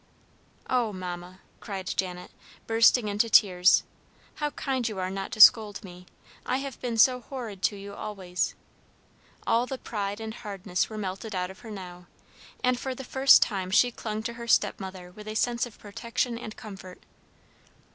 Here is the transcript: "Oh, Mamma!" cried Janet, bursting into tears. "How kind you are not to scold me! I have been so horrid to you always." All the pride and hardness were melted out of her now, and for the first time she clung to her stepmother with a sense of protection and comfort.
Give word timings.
"Oh, 0.67 0.91
Mamma!" 0.91 1.41
cried 1.59 1.85
Janet, 1.85 2.31
bursting 2.65 3.07
into 3.07 3.29
tears. 3.29 3.83
"How 4.37 4.49
kind 4.49 4.89
you 4.89 4.97
are 4.97 5.11
not 5.11 5.31
to 5.33 5.39
scold 5.39 5.83
me! 5.83 6.07
I 6.43 6.57
have 6.57 6.81
been 6.81 6.97
so 6.97 7.19
horrid 7.21 7.61
to 7.61 7.75
you 7.75 7.93
always." 7.93 8.55
All 9.45 9.67
the 9.67 9.77
pride 9.77 10.19
and 10.19 10.33
hardness 10.33 10.89
were 10.89 10.97
melted 10.97 11.35
out 11.35 11.51
of 11.51 11.59
her 11.59 11.69
now, 11.69 12.07
and 12.63 12.79
for 12.79 12.95
the 12.95 13.03
first 13.03 13.43
time 13.43 13.69
she 13.69 13.91
clung 13.91 14.23
to 14.23 14.33
her 14.33 14.47
stepmother 14.47 15.11
with 15.11 15.27
a 15.27 15.35
sense 15.35 15.67
of 15.67 15.77
protection 15.77 16.35
and 16.35 16.57
comfort. 16.57 17.03